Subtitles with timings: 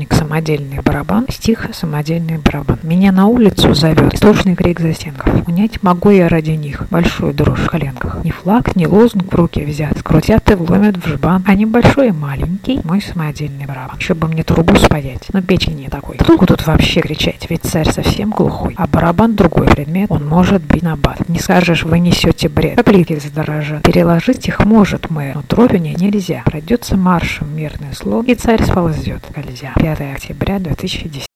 [0.00, 2.78] художник самодельный барабан, стих самодельный барабан.
[2.82, 5.46] Меня на улицу зовет истошный крик застенков.
[5.46, 8.24] Унять могу я ради них большую дрожь в коленках.
[8.24, 11.44] Ни флаг, ни лозунг в руки взят, скрутят и вломят в жбан.
[11.46, 13.98] А небольшой и маленький мой самодельный барабан.
[13.98, 16.16] Еще бы мне трубу спаять, но печень не такой.
[16.16, 18.74] Толку тут вообще кричать, ведь царь совсем глухой.
[18.76, 21.28] А барабан другой предмет, он может бить на бат.
[21.28, 22.76] Не скажешь, вы несете бред.
[22.76, 23.82] Каплики задорожат.
[23.82, 26.42] Переложить их может мэр, но дробине нельзя.
[26.46, 29.72] Пройдется маршем мирный слог, и царь сползет, скользя.
[29.96, 31.28] 5 октября 2010